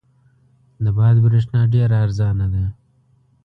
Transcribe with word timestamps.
د 0.83 0.85
باد 0.97 1.15
برېښنا 1.25 1.61
ډېره 1.73 1.95
ارزانه 2.05 2.45
ده. 2.53 2.65